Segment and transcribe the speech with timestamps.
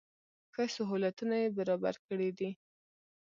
[0.53, 2.49] ښه سهولتونه یې برابر کړي دي.